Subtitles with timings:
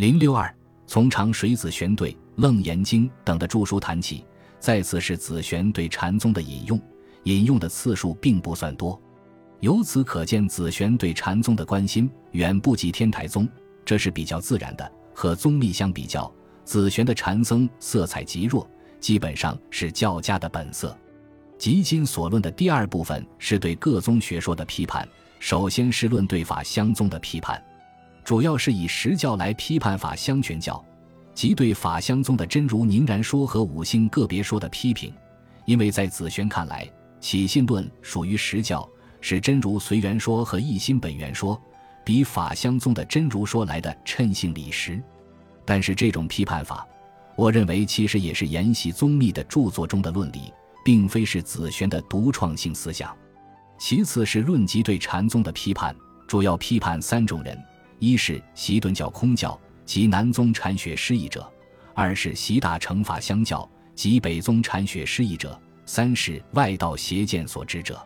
[0.00, 0.50] 零六二，
[0.86, 4.24] 从长水子玄对、楞严经等的著书谈起，
[4.58, 6.80] 再次是子玄对禅宗的引用，
[7.24, 8.98] 引用的次数并不算多。
[9.58, 13.46] 由此可见，子玄对禅宗的关心远不及天台宗，
[13.84, 14.90] 这是比较自然的。
[15.12, 16.32] 和宗密相比较，
[16.64, 18.66] 子玄的禅僧色彩极弱，
[19.00, 20.96] 基本上是教家的本色。
[21.58, 25.06] 即今所论的第二部分是对各宗学说的批判，
[25.38, 27.62] 首先是论对法相宗的批判，
[28.30, 30.80] 主要是以实教来批判法相权教，
[31.34, 35.12] 即对法相宗的真如凝然说和五性个别说的批评。
[35.64, 38.88] 因为在子玄看来，起信论属于实教。
[39.20, 41.60] 是真如随缘说和一心本源说，
[42.04, 45.02] 比法相宗的真如说来的称性理实。
[45.64, 46.86] 但是这种批判法，
[47.34, 50.52] 我认为其实也是沿袭宗密的著作中的论理，
[50.84, 53.12] 并非是子玄的独创性思想。
[53.76, 55.92] 其次是论及对禅宗的批判，
[56.28, 57.60] 主要批判三种人：
[58.00, 61.42] 一是习顿教空教及南宗禅学失意者；
[61.94, 65.50] 二是习大乘法相教及北宗禅学失意者；
[65.84, 68.00] 三是外道邪见所知者。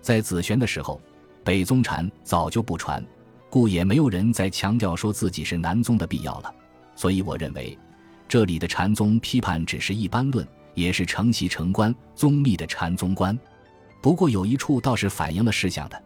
[0.00, 1.00] 在紫玄的时候，
[1.44, 3.04] 北宗禅早就不传，
[3.50, 6.54] 故也没有人再强调说自己是南宗的必要了。
[6.94, 7.78] 所以我认为，
[8.26, 13.38] 这里的禅宗批判只是一般论，也是承袭成观宗密的禅宗观。
[14.00, 16.02] 不过有一处倒是反映了事项的，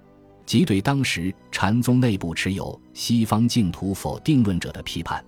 [0.51, 5.25] 即对当时禅宗内部持有西方净土否定论者的批判。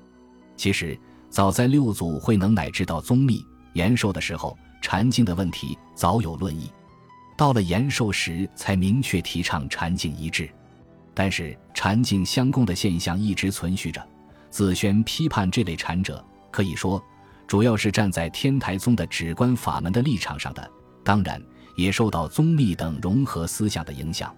[0.57, 0.99] 其实
[1.31, 3.41] 早在六祖慧能乃至到宗密
[3.75, 6.69] 延寿的时候，禅经的问题早有论议。
[7.37, 10.51] 到了延寿时，才明确提倡禅境一致，
[11.15, 14.05] 但是禅境相共的现象一直存续着。
[14.51, 16.21] 子轩批判这类禅者，
[16.51, 17.01] 可以说
[17.47, 20.69] 主要是站在天台宗的止观法门的立场上的，
[21.05, 21.41] 当然
[21.77, 24.35] 也受到宗密等融合思想的影响。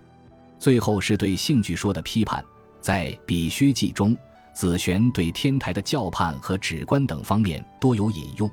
[0.58, 2.44] 最后是对性具说的批判，
[2.80, 4.16] 在《比薛记》中，
[4.54, 8.50] 子玄对天台的教判和止观等方面多有引用，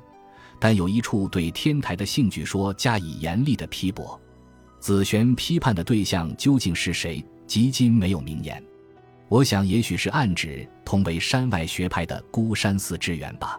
[0.60, 4.20] 但有一处对天台的性具说加以严厉的批驳。
[4.80, 7.24] 子玄批判的对象究竟是谁？
[7.46, 8.62] 及今没有明言。
[9.28, 13.58] 我想，也许是暗指同为山外学派的孤山寺之缘吧。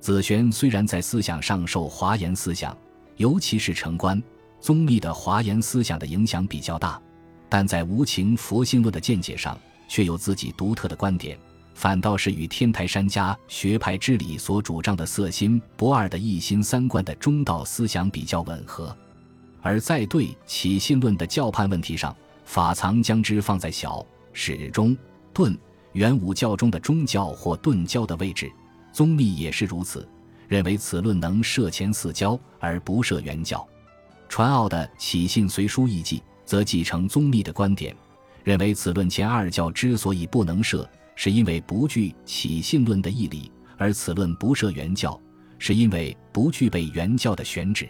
[0.00, 2.76] 子玄虽然在思想上受华严思想，
[3.16, 4.22] 尤其是成观
[4.60, 7.00] 宗密的华严思想的影响比较大，
[7.54, 11.38] 但在无情佛性论的见解上，却有自己独特的观点，
[11.74, 18.96] 反倒是与天台山家学派之理所主张的色心不二的一心三观的中道思想比较吻合。
[19.60, 24.02] 而在对起信论的教判问题上，法藏将之放在小
[24.32, 24.96] 始终
[25.34, 25.54] 顿
[25.92, 28.50] 元武教中的中教或顿教的位置，
[28.94, 30.08] 宗密也是如此，
[30.48, 33.62] 认为此论能摄前四教而不摄原教。
[34.26, 37.94] 传奥的起信随书译记则继承宗密的观点，
[38.44, 45.20] 认为此论前二教之所以不能设，是因为不具起信论的义理；而此论不设原教，
[45.58, 47.88] 是因为不具备原教的选址。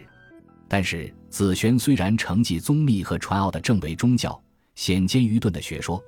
[0.67, 4.41] 但是子玄虽然承继宗密和传奥的正为宗教
[4.75, 6.01] 显兼愚钝的学说，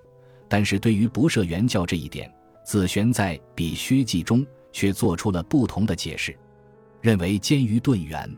[0.48, 2.32] 但是对于不设原教这一点，
[2.64, 6.36] 子玄在《比薛记》中却做出了不同的解释，
[7.02, 8.30] 认为兼于钝圆。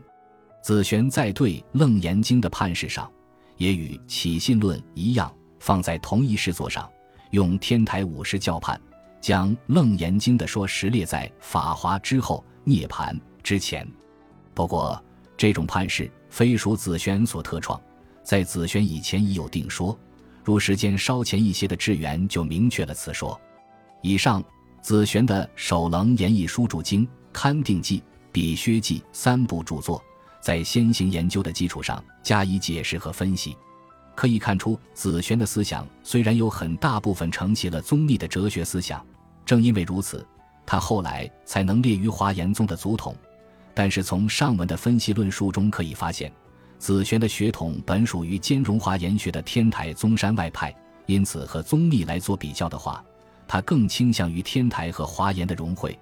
[0.62, 3.10] 子玄在对《楞严经》的判释上，
[3.58, 5.30] 也与起信论一样，
[5.60, 6.90] 放在同一诗作上，
[7.32, 8.80] 用天台五十教判，
[9.20, 13.86] 将《楞严经》的说实列在《法华》之后，涅盘之前。
[14.54, 14.98] 不过
[15.36, 16.10] 这种判释。
[16.30, 17.80] 非属子玄所特创，
[18.22, 19.98] 在子玄以前已有定说，
[20.44, 23.40] 如时间稍前一些的智源就明确了此说。
[24.02, 24.44] 以上
[24.82, 27.98] 子玄的《首楞严义书注经》《勘定记》
[28.30, 30.04] 《比薛记》三部著作，
[30.40, 33.56] 在先行研究的基础上加以解释和分析，
[34.14, 39.04] 可以看出子玄的思想虽然有很大部分承袭了宗密的哲学思想，
[39.44, 40.26] 正因为如此，
[40.64, 43.14] 他后来才能列于华严宗的祖统。
[43.74, 46.32] 但是从上文的分析论述中可以发现，
[46.78, 50.74] 子玄的血统本属于兼容华严学的天台宗山外派，
[51.06, 53.04] 因此和宗密来做比较的话，
[53.46, 55.96] 他更倾向于天台和华严的融汇。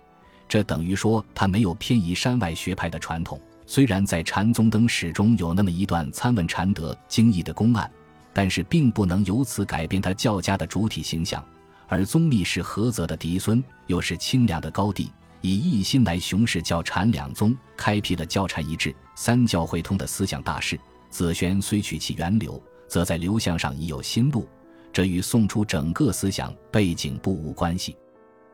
[0.49, 3.41] 这等于说他没有偏移山外学派的传统。
[3.67, 7.91] 虽然在禅宗灯史中有那么一段参问禅德经义的公案，
[8.33, 11.45] 但是并不能由此改变他教家的主体形象。
[11.89, 15.11] 而宗密是菏泽的嫡孙，又是清凉的高弟。
[15.43, 20.79] 以一心来雄视教禅两宗，开辟了教禅一致、三教会通的思想大势。
[21.11, 24.49] 子玄虽取其源流，则在流向上已有新路，
[24.93, 27.97] 这与宋初整个思想背景不无关系。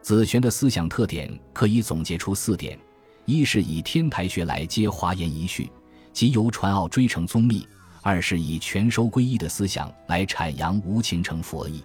[0.02, 2.78] 子玄的思想特点可以总结出四点：
[3.24, 5.70] 一是以天台学来接华严遗绪，
[6.12, 7.66] 即由传奥追成宗密；
[8.02, 11.80] 二是以全收归一的思想来阐扬无情成佛意；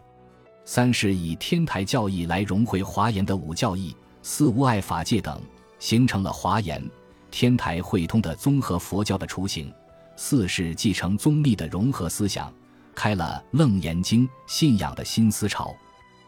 [0.66, 3.96] 三是以天台教义来融汇华严的五教义。
[4.24, 5.42] 四无碍法界等，
[5.80, 6.84] 形成了华严、
[7.32, 9.72] 天台会通的综合佛教的雏形。
[10.18, 12.54] 四是继承宗密的融合思想，
[12.94, 15.74] 开了《楞严经》信仰的新思潮。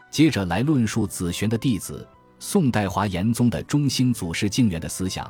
[0.10, 2.08] 接着来论述紫玄的弟子
[2.40, 5.30] 宋代华严宗的中兴祖师净远的思想，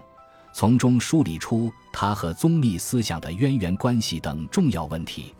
[0.54, 5.34] 从中梳理出他和宗密思想的渊源关系等重要问题。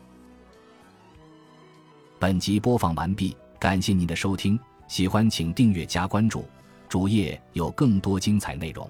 [2.18, 6.44] 本集播放完毕，感谢您的收听，喜欢请订阅加关注，
[6.90, 8.90] 主页有更多精彩内容。